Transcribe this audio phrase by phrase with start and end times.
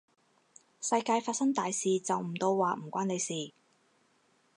[0.81, 3.53] 世界發生大事，就唔到話唔關你事